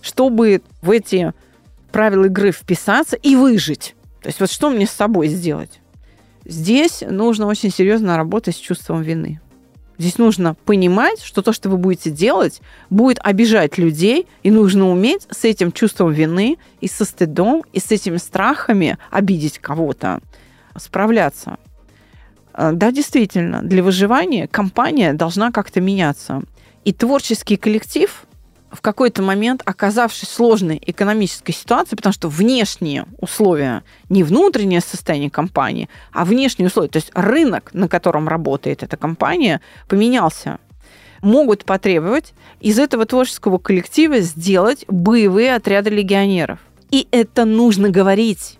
[0.00, 1.32] чтобы в эти
[1.92, 3.94] правила игры вписаться и выжить.
[4.20, 5.80] То есть вот что мне с собой сделать?
[6.44, 9.40] Здесь нужно очень серьезно работать с чувством вины.
[9.98, 15.28] Здесь нужно понимать, что то, что вы будете делать, будет обижать людей, и нужно уметь
[15.30, 20.20] с этим чувством вины и со стыдом, и с этими страхами обидеть кого-то
[20.76, 21.56] справляться.
[22.52, 26.42] А, да, действительно, для выживания компания должна как-то меняться.
[26.84, 28.26] И творческий коллектив
[28.72, 35.30] в какой-то момент, оказавшись в сложной экономической ситуации, потому что внешние условия, не внутреннее состояние
[35.30, 40.58] компании, а внешние условия, то есть рынок, на котором работает эта компания, поменялся
[41.20, 46.58] могут потребовать из этого творческого коллектива сделать боевые отряды легионеров.
[46.90, 48.58] И это нужно говорить.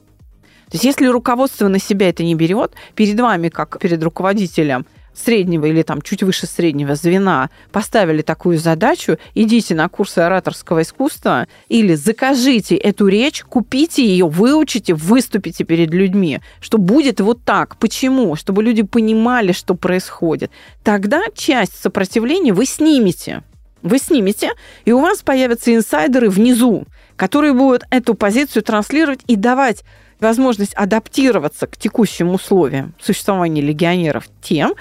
[0.67, 5.67] То есть если руководство на себя это не берет, перед вами, как перед руководителем, среднего
[5.67, 11.95] или там чуть выше среднего звена поставили такую задачу, идите на курсы ораторского искусства или
[11.95, 17.77] закажите эту речь, купите ее, выучите, выступите перед людьми, что будет вот так.
[17.77, 18.37] Почему?
[18.37, 20.51] Чтобы люди понимали, что происходит.
[20.83, 23.43] Тогда часть сопротивления вы снимете.
[23.83, 24.53] Вы снимете,
[24.85, 26.85] и у вас появятся инсайдеры внизу,
[27.17, 29.83] которые будут эту позицию транслировать и давать
[30.21, 34.75] возможность адаптироваться к текущим условиям существования легионеров тем,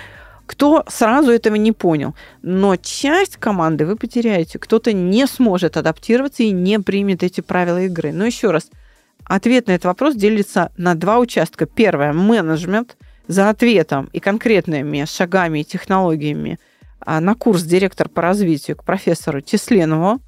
[0.45, 2.15] кто сразу этого не понял.
[2.41, 4.59] Но часть команды вы потеряете.
[4.59, 8.11] Кто-то не сможет адаптироваться и не примет эти правила игры.
[8.11, 8.69] Но еще раз,
[9.25, 11.65] ответ на этот вопрос делится на два участка.
[11.65, 16.59] Первое– менеджмент за ответом и конкретными шагами и технологиями
[16.99, 20.21] а, на курс директор по развитию к профессору Тесленову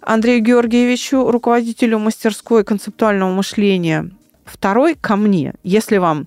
[0.00, 4.10] Андрею Георгиевичу, руководителю мастерской концептуального мышления,
[4.48, 5.52] Второй ко мне.
[5.62, 6.26] Если вам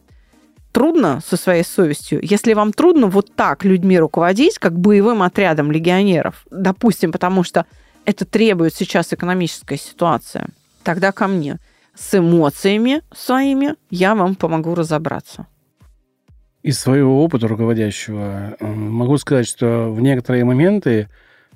[0.71, 6.45] трудно со своей совестью, если вам трудно вот так людьми руководить, как боевым отрядом легионеров,
[6.49, 7.65] допустим, потому что
[8.05, 10.47] это требует сейчас экономическая ситуация,
[10.83, 11.57] тогда ко мне.
[11.93, 15.45] С эмоциями своими я вам помогу разобраться.
[16.63, 21.09] Из своего опыта руководящего э, могу сказать, что в некоторые моменты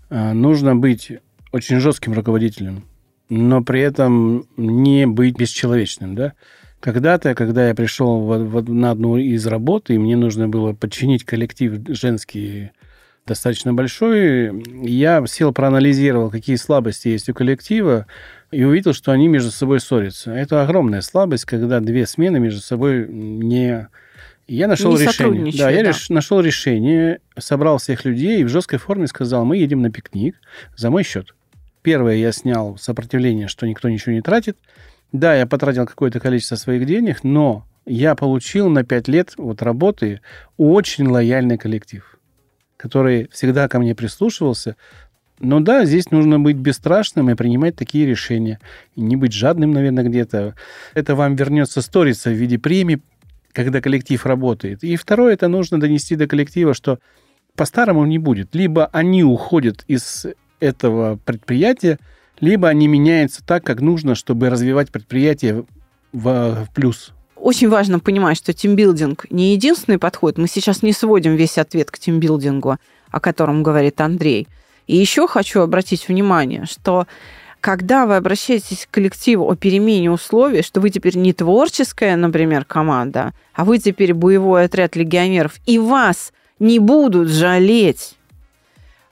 [0.10, 1.12] э, нужно быть
[1.52, 2.84] очень жестким руководителем,
[3.30, 6.34] но при этом не быть бесчеловечным, да?
[6.86, 11.24] Когда-то, когда я пришел в, в, на одну из работ, и мне нужно было подчинить
[11.24, 12.74] коллектив женский
[13.26, 18.06] достаточно большой, я сел, проанализировал, какие слабости есть у коллектива,
[18.52, 20.32] и увидел, что они между собой ссорятся.
[20.32, 23.88] Это огромная слабость, когда две смены между собой не...
[24.48, 25.52] Я нашел не решение.
[25.58, 25.90] Да, я да.
[25.90, 26.10] Реш...
[26.10, 30.36] нашел решение, собрал всех людей и в жесткой форме сказал, мы едем на пикник
[30.78, 31.34] за мой счет.
[31.82, 34.56] Первое, я снял сопротивление, что никто ничего не тратит.
[35.12, 40.22] Да, я потратил какое-то количество своих денег, но я получил на 5 лет вот работы
[40.58, 42.20] очень лояльный коллектив,
[42.78, 44.76] который всегда ко мне прислушивался.
[45.40, 48.60] Но да, здесь нужно быть бесстрашным и принимать такие решения.
[48.96, 50.56] И не быть жадным, наверное, где-то.
[50.94, 53.02] Это вам вернется сториться в виде премии,
[53.52, 54.84] когда коллектив работает.
[54.84, 57.00] И второе, это нужно донести до коллектива, что
[57.56, 58.56] по-старому не будет.
[58.56, 60.26] Либо они уходят из
[60.60, 62.00] этого предприятия,
[62.40, 65.66] либо они меняются так, как нужно, чтобы развивать предприятие
[66.12, 67.14] в, в плюс.
[67.36, 70.38] Очень важно понимать, что тимбилдинг не единственный подход.
[70.38, 72.78] Мы сейчас не сводим весь ответ к тимбилдингу,
[73.12, 74.48] о котором говорит Андрей.
[74.88, 77.08] И еще хочу обратить внимание, что
[77.60, 83.34] когда вы обращаетесь к коллективу о перемене условий, что вы теперь не творческая, например, команда,
[83.54, 88.16] а вы теперь боевой отряд легионеров, и вас не будут жалеть,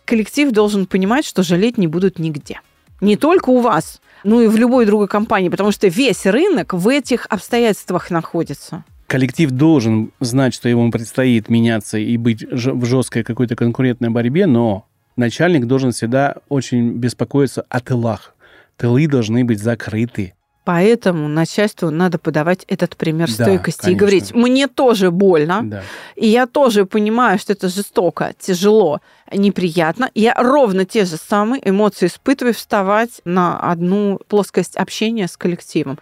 [0.06, 2.60] коллектив должен понимать, что жалеть не будут нигде.
[3.04, 6.88] Не только у вас, но и в любой другой компании, потому что весь рынок в
[6.88, 8.86] этих обстоятельствах находится.
[9.08, 14.88] Коллектив должен знать, что ему предстоит меняться и быть в жесткой какой-то конкурентной борьбе, но
[15.18, 18.36] начальник должен всегда очень беспокоиться о тылах.
[18.78, 20.34] Тылы должны быть закрыты.
[20.64, 23.98] Поэтому начальству надо подавать этот пример да, стойкости конечно.
[23.98, 25.84] и говорить, мне тоже больно, да.
[26.16, 29.02] и я тоже понимаю, что это жестоко, тяжело,
[29.34, 30.10] неприятно.
[30.16, 36.00] Я ровно те же самые эмоции испытываю, вставать на одну плоскость общения с коллективом.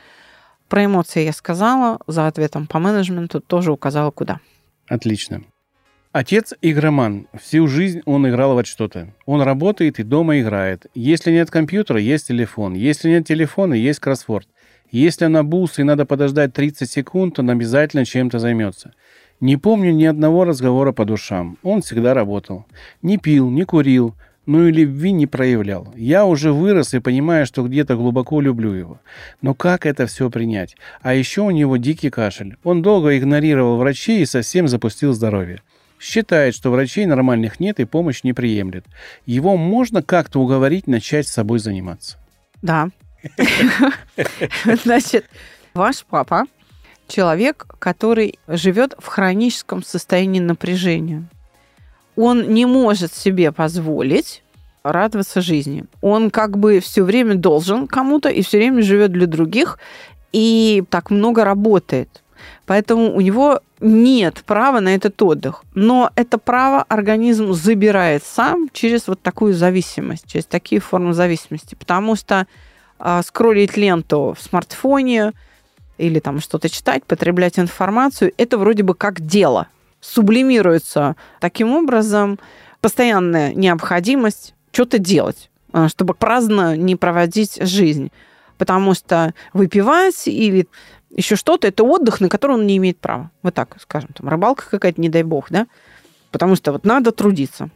[0.69, 4.39] Про эмоции я сказала, за ответом по менеджменту тоже указала куда.
[4.87, 5.43] Отлично.
[6.13, 7.27] Отец игроман.
[7.41, 9.13] Всю жизнь он играл во что-то.
[9.25, 10.87] Он работает и дома играет.
[10.93, 12.73] Если нет компьютера, есть телефон.
[12.73, 14.45] Если нет телефона, есть кроссворд.
[14.91, 18.93] Если она бус и надо подождать 30 секунд, он обязательно чем-то займется.
[19.39, 21.57] Не помню ни одного разговора по душам.
[21.63, 22.65] Он всегда работал.
[23.01, 24.13] Не пил, не курил,
[24.45, 25.93] ну и любви не проявлял.
[25.95, 28.99] Я уже вырос и понимаю, что где-то глубоко люблю его.
[29.41, 30.75] Но как это все принять?
[31.01, 32.57] А еще у него дикий кашель.
[32.65, 35.61] Он долго игнорировал врачей и совсем запустил здоровье.
[36.01, 38.85] Считает, что врачей нормальных нет и помощь не приемлет.
[39.27, 42.17] Его можно как-то уговорить начать с собой заниматься.
[42.63, 42.89] Да.
[44.83, 45.25] Значит,
[45.75, 46.45] ваш папа
[47.07, 51.23] человек, который живет в хроническом состоянии напряжения.
[52.15, 54.41] Он не может себе позволить
[54.81, 55.85] радоваться жизни.
[56.01, 59.77] Он как бы все время должен кому-то и все время живет для других
[60.31, 62.23] и так много работает.
[62.65, 65.63] Поэтому у него нет права на этот отдых.
[65.73, 71.75] Но это право организм забирает сам через вот такую зависимость, через такие формы зависимости.
[71.75, 72.47] Потому что
[72.99, 75.33] э, скроллить ленту в смартфоне
[75.97, 79.67] или там что-то читать, потреблять информацию, это вроде бы как дело.
[79.99, 82.39] Сублимируется таким образом
[82.81, 88.11] постоянная необходимость что-то делать, а, чтобы праздно не проводить жизнь.
[88.57, 90.67] Потому что выпивать или
[91.15, 93.31] еще что-то, это отдых, на который он не имеет права.
[93.43, 95.67] Вот так, скажем, там рыбалка какая-то, не дай бог, да?
[96.31, 97.69] Потому что вот надо трудиться.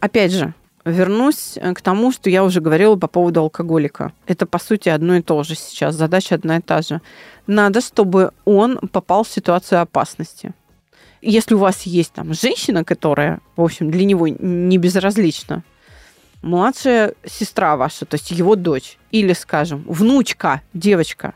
[0.00, 0.54] Опять же,
[0.84, 4.12] вернусь э, к тому, что я уже говорила по поводу алкоголика.
[4.26, 5.94] Это, по сути, одно и то же сейчас.
[5.94, 7.00] Задача одна и та же.
[7.46, 10.52] Надо, чтобы он попал в ситуацию опасности.
[11.22, 15.64] Если у вас есть там женщина, которая, в общем, для него не безразлична,
[16.42, 21.32] младшая сестра ваша, то есть его дочь, или, скажем, внучка, девочка,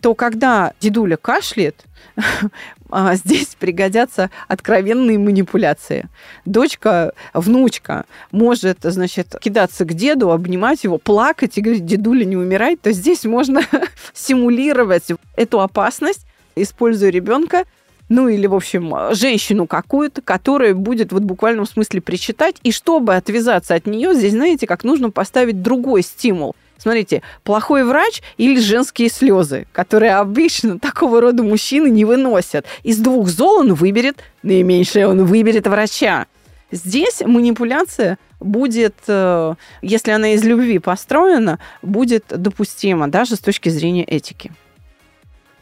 [0.00, 1.84] то когда дедуля кашляет,
[2.90, 6.08] а, здесь пригодятся откровенные манипуляции.
[6.44, 12.76] Дочка, внучка может, значит, кидаться к деду, обнимать его, плакать и говорить, дедуля, не умирай,
[12.76, 13.62] то здесь можно
[14.12, 16.26] симулировать эту опасность,
[16.56, 17.64] используя ребенка
[18.08, 22.56] ну или, в общем, женщину какую-то, которая будет вот в буквальном смысле причитать.
[22.64, 28.22] И чтобы отвязаться от нее, здесь, знаете, как нужно поставить другой стимул– Смотрите, плохой врач
[28.38, 32.64] или женские слезы, которые обычно такого рода мужчины не выносят.
[32.82, 36.26] Из двух зол он выберет наименьшее, он выберет врача.
[36.72, 44.04] Здесь манипуляция будет, э, если она из любви построена, будет допустима даже с точки зрения
[44.04, 44.50] этики.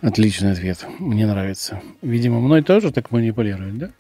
[0.01, 0.87] Отличный ответ.
[1.01, 1.81] Мне нравится.
[2.01, 3.91] Видимо, мной тоже так манипулируют, да?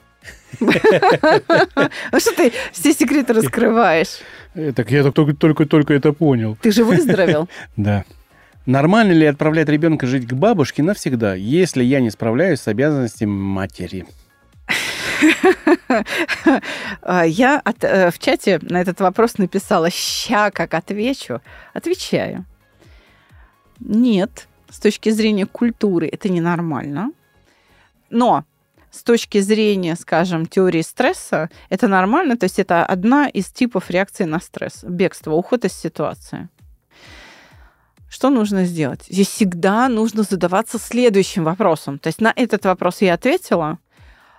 [0.60, 4.18] А что ты все секреты раскрываешь?
[4.54, 6.56] Э, так я только-только это понял.
[6.60, 7.48] Ты же выздоровел?
[7.76, 8.04] Да.
[8.66, 14.06] Нормально ли отправлять ребенка жить к бабушке навсегда, если я не справляюсь с обязанностями матери?
[17.02, 21.40] А, я от, э, в чате на этот вопрос написала «ща, как отвечу».
[21.72, 22.44] Отвечаю.
[23.80, 27.12] Нет, с точки зрения культуры это ненормально.
[28.10, 28.44] Но
[28.90, 34.24] с точки зрения, скажем, теории стресса, это нормально, то есть это одна из типов реакции
[34.24, 34.84] на стресс.
[34.84, 36.48] Бегство, уход из ситуации.
[38.08, 39.04] Что нужно сделать?
[39.08, 41.98] Здесь всегда нужно задаваться следующим вопросом.
[41.98, 43.78] То есть на этот вопрос я ответила,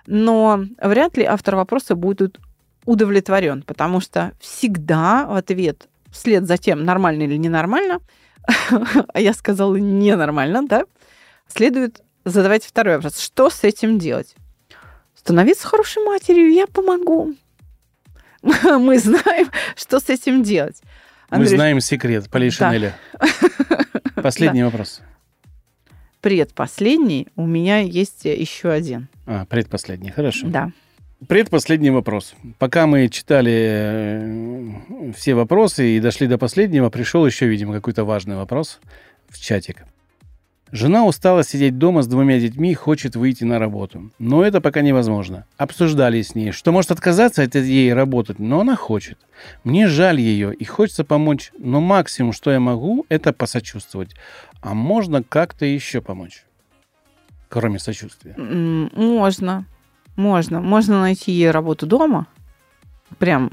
[0.06, 2.38] но вряд ли автор вопроса будет
[2.84, 8.00] удовлетворен, потому что всегда в ответ вслед за тем, нормально или ненормально,
[9.14, 10.84] а я сказала ненормально, да,
[11.46, 13.18] следует задавать второй вопрос.
[13.18, 14.34] Что с этим делать?
[15.20, 17.34] Становиться хорошей матерью я помогу.
[18.42, 20.80] Мы знаем, что с этим делать.
[21.28, 21.50] Андрюш...
[21.50, 22.96] Мы знаем секрет Полей да.
[24.22, 24.66] Последний да.
[24.66, 25.02] вопрос.
[26.22, 27.28] Предпоследний.
[27.36, 29.08] У меня есть еще один.
[29.26, 30.10] А, предпоследний.
[30.10, 30.46] Хорошо.
[30.46, 30.72] Да.
[31.28, 32.32] Предпоследний вопрос.
[32.58, 38.36] Пока мы читали э, все вопросы и дошли до последнего, пришел еще, видимо, какой-то важный
[38.36, 38.80] вопрос
[39.28, 39.84] в чатик.
[40.72, 44.10] Жена устала сидеть дома с двумя детьми и хочет выйти на работу.
[44.18, 45.44] Но это пока невозможно.
[45.56, 49.18] Обсуждали с ней, что может отказаться от ей работать, но она хочет.
[49.64, 54.14] Мне жаль ее и хочется помочь, но максимум, что я могу, это посочувствовать.
[54.60, 56.44] А можно как-то еще помочь?
[57.48, 58.36] Кроме сочувствия.
[58.36, 59.64] Можно.
[60.14, 60.60] Можно.
[60.60, 62.28] Можно найти ей работу дома.
[63.18, 63.50] Прям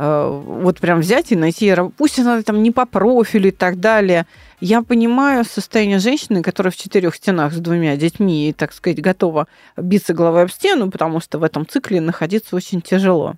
[0.00, 4.26] вот прям взять и найти, пусть она там не по профилю и так далее.
[4.60, 9.48] Я понимаю состояние женщины, которая в четырех стенах с двумя детьми и, так сказать, готова
[9.76, 13.34] биться головой об стену, потому что в этом цикле находиться очень тяжело.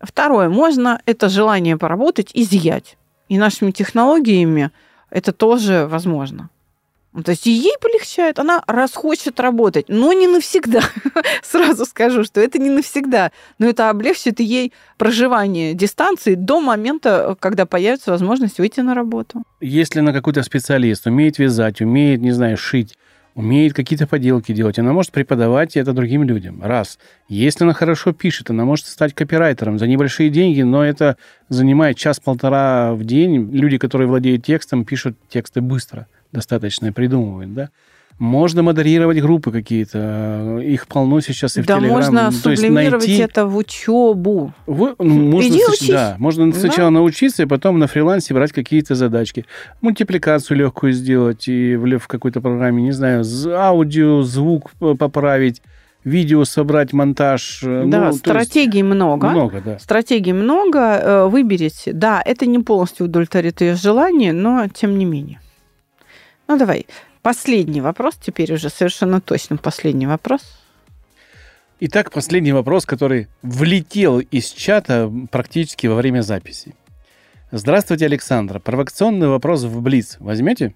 [0.00, 2.96] Второе, можно это желание поработать изъять.
[3.28, 4.70] И нашими технологиями
[5.10, 6.50] это тоже возможно.
[7.14, 10.80] Ну, то есть ей полегчает, она раз хочет работать, но не навсегда.
[11.44, 17.66] Сразу скажу, что это не навсегда, но это облегчит ей проживание дистанции до момента, когда
[17.66, 19.44] появится возможность выйти на работу.
[19.60, 22.98] Если она какой-то специалист, умеет вязать, умеет, не знаю, шить,
[23.36, 26.64] умеет какие-то поделки делать, она может преподавать это другим людям.
[26.64, 26.98] Раз.
[27.28, 31.16] Если она хорошо пишет, она может стать копирайтером за небольшие деньги, но это
[31.48, 33.52] занимает час-полтора в день.
[33.52, 37.70] Люди, которые владеют текстом, пишут тексты быстро достаточно придумывают, да.
[38.18, 40.60] Можно модерировать группы какие-то.
[40.62, 41.96] Их полно сейчас и в да, Телеграм.
[41.96, 43.22] можно То сублимировать найти...
[43.22, 44.52] это в учебу.
[44.66, 44.94] В...
[45.00, 45.88] Ну, можно Иди с...
[45.88, 46.58] Да, можно да?
[46.58, 49.46] сначала научиться, и потом на фрилансе брать какие-то задачки.
[49.80, 55.60] Мультипликацию легкую сделать и в, в какой-то программе, не знаю, аудио, звук поправить
[56.04, 57.62] видео собрать, монтаж.
[57.64, 58.90] Э, да, ну, стратегий есть...
[58.90, 59.28] много.
[59.30, 59.78] Много, да.
[59.80, 60.78] Стратегий много.
[60.78, 61.92] Э, выберите.
[61.92, 65.40] Да, это не полностью удовлетворит ее желание, но тем не менее.
[66.48, 66.86] Ну, давай.
[67.22, 70.42] Последний вопрос, теперь уже совершенно точно последний вопрос.
[71.80, 76.74] Итак, последний вопрос, который влетел из чата практически во время записи.
[77.50, 78.58] Здравствуйте, Александра.
[78.58, 80.16] Провокационный вопрос в Блиц.
[80.20, 80.74] Возьмете?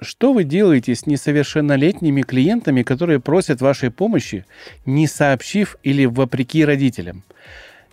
[0.00, 4.44] Что вы делаете с несовершеннолетними клиентами, которые просят вашей помощи,
[4.84, 7.24] не сообщив или вопреки родителям?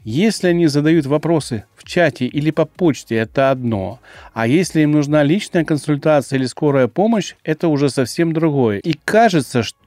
[0.03, 3.99] Если они задают вопросы в чате или по почте, это одно.
[4.33, 8.79] А если им нужна личная консультация или скорая помощь, это уже совсем другое.
[8.79, 9.77] И кажется, что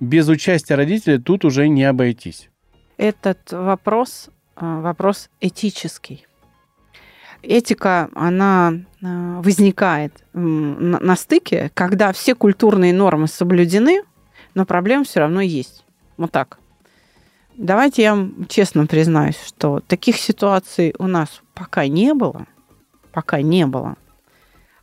[0.00, 2.50] без участия родителей тут уже не обойтись.
[2.96, 6.26] Этот вопрос э, вопрос этический.
[7.42, 14.02] Этика, она э, возникает на стыке, когда все культурные нормы соблюдены,
[14.54, 15.84] но проблем все равно есть.
[16.16, 16.58] Вот так.
[17.58, 22.46] Давайте я вам честно признаюсь, что таких ситуаций у нас пока не было.
[23.10, 23.96] Пока не было.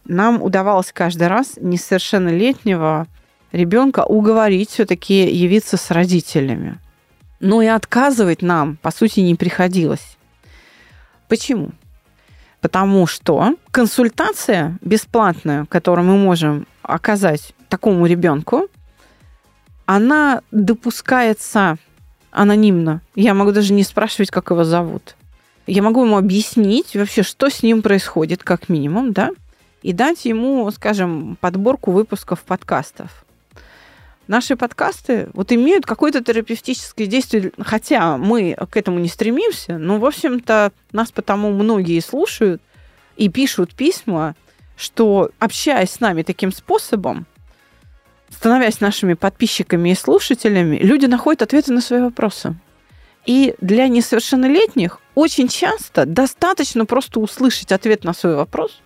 [0.04, 3.08] Нам удавалось каждый раз несовершеннолетнего
[3.54, 6.78] ребенка уговорить все-таки явиться с родителями.
[7.40, 10.18] Но и отказывать нам, по сути, не приходилось.
[11.30, 11.72] Почему?
[12.60, 18.68] Потому что консультация бесплатная, которую мы можем оказать такому ребенку,
[19.86, 21.78] она допускается
[22.36, 23.02] анонимно.
[23.16, 25.16] Я могу даже не спрашивать, как его зовут.
[25.68, 29.32] Я могу ему объяснить вообще, что с ним происходит, как минимум, да,
[29.82, 33.26] и дать ему, скажем, подборку выпусков подкастов.
[34.28, 40.06] Наши подкасты вот имеют какое-то терапевтическое действие, хотя мы к этому не стремимся, но, в
[40.06, 42.62] общем-то, нас потому многие слушают
[43.18, 44.36] и пишут письма,
[44.76, 47.28] что, общаясь с нами таким способом,
[48.38, 52.56] становясь нашими подписчиками и слушателями, люди находят ответы на свои вопросы.
[53.26, 58.82] И для несовершеннолетних очень часто достаточно просто услышать ответ на свой вопрос,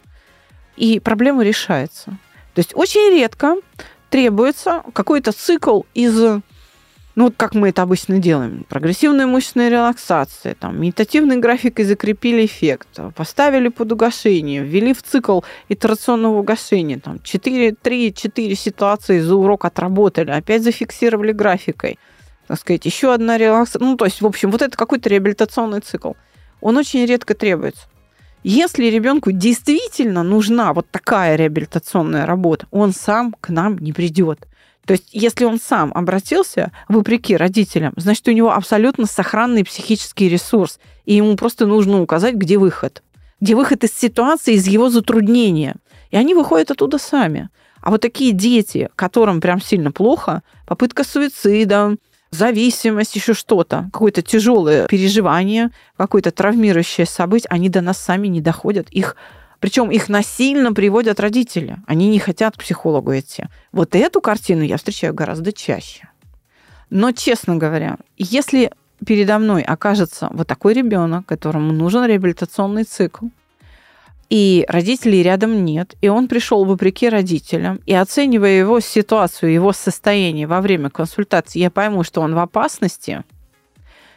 [0.78, 2.18] и проблема решается.
[2.54, 3.56] То есть очень редко
[4.10, 6.41] требуется какой-то цикл из
[7.20, 8.65] ну, вот как мы это обычно делаем.
[8.70, 16.39] Прогрессивная мышечная релаксация, там, медитативной графикой закрепили эффект, поставили под угошение, ввели в цикл итерационного
[16.39, 21.99] угошения, там, 4-3-4 ситуации за урок отработали, опять зафиксировали графикой,
[22.47, 23.82] так сказать, еще одна релаксация.
[23.82, 26.13] Ну, то есть, в общем, вот это какой-то реабилитационный цикл.
[26.61, 27.82] Он очень редко требуется.
[28.43, 34.47] Если ребенку действительно нужна вот такая реабилитационная работа, он сам к нам не придет.
[34.90, 40.80] То есть, если он сам обратился, вопреки родителям, значит, у него абсолютно сохранный психический ресурс,
[41.06, 43.04] и ему просто нужно указать, где выход.
[43.40, 45.76] Где выход из ситуации, из его затруднения.
[46.10, 47.50] И они выходят оттуда сами.
[47.82, 51.98] А вот такие дети, которым прям сильно плохо, попытка суицида,
[52.32, 58.90] зависимость, еще что-то, какое-то тяжелое переживание, какое-то травмирующее событие, они до нас сами не доходят.
[58.90, 59.16] Их
[59.60, 61.78] причем их насильно приводят родители.
[61.86, 63.45] Они не хотят к психологу идти.
[63.72, 66.10] Вот эту картину я встречаю гораздо чаще.
[66.89, 68.72] Но, честно говоря, если
[69.05, 73.28] передо мной окажется вот такой ребенок, которому нужен реабилитационный цикл,
[74.30, 80.45] и родителей рядом нет, и он пришел вопреки родителям, и оценивая его ситуацию, его состояние
[80.45, 83.24] во время консультации, я пойму, что он в опасности,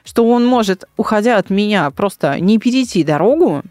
[0.04, 3.62] что он может, уходя от меня, просто не перейти дорогу,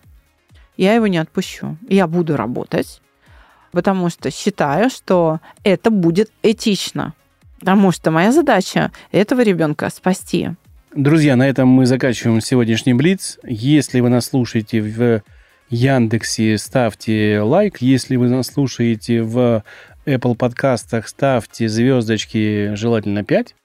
[0.83, 1.77] я его не отпущу.
[1.87, 3.01] Я буду работать,
[3.71, 7.13] потому что считаю, что это будет этично.
[7.59, 10.49] Потому что моя задача этого ребенка спасти.
[10.95, 13.37] Друзья, на этом мы заканчиваем сегодняшний Блиц.
[13.43, 15.21] Если вы нас слушаете в
[15.69, 17.77] Яндексе, ставьте лайк.
[17.79, 19.63] Если вы нас слушаете в
[20.07, 23.55] Apple подкастах, ставьте звездочки, желательно 5.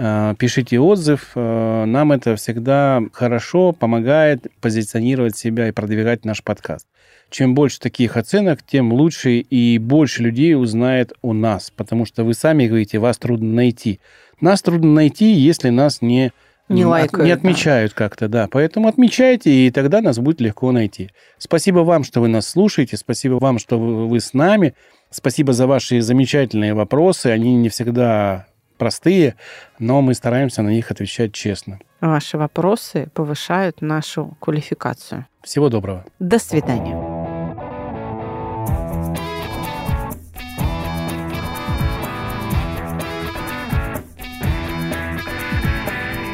[0.00, 1.32] А, пишите отзыв.
[1.34, 6.86] А, нам это всегда хорошо помогает позиционировать себя и продвигать наш подкаст.
[7.30, 12.32] Чем больше таких оценок, тем лучше и больше людей узнает о нас, потому что вы
[12.32, 14.00] сами говорите, вас трудно найти.
[14.40, 16.32] Нас трудно найти, если нас не
[16.68, 17.96] не, лайкают, не отмечают да.
[17.96, 18.46] как-то, да.
[18.50, 21.10] Поэтому отмечайте, и тогда нас будет легко найти.
[21.38, 24.74] Спасибо вам, что вы нас слушаете, спасибо вам, что вы с нами.
[25.10, 27.28] Спасибо за ваши замечательные вопросы.
[27.28, 28.46] Они не всегда
[28.78, 29.34] простые,
[29.78, 31.80] но мы стараемся на них отвечать честно.
[32.00, 35.26] Ваши вопросы повышают нашу квалификацию.
[35.42, 36.04] Всего доброго.
[36.18, 36.96] До свидания.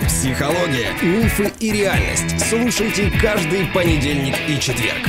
[0.06, 2.40] Психология, мифы и реальность.
[2.48, 5.06] Слушайте каждый понедельник и четверг.